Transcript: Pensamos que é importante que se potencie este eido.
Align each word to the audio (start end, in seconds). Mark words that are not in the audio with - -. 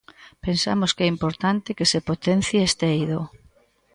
Pensamos 0.45 0.91
que 0.95 1.03
é 1.05 1.09
importante 1.15 1.75
que 1.77 1.89
se 1.91 1.99
potencie 2.09 2.59
este 2.69 2.85
eido. 2.95 3.21